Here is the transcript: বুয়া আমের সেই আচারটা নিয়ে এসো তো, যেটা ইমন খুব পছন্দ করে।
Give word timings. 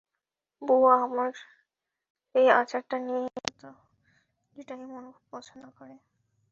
বুয়া 0.61 0.93
আমের 1.03 1.33
সেই 2.35 2.47
আচারটা 2.51 2.97
নিয়ে 2.99 3.21
এসো 3.27 3.51
তো, 3.61 3.69
যেটা 4.53 4.73
ইমন 4.75 5.05
খুব 5.11 5.25
পছন্দ 5.31 5.63
করে। 5.77 5.95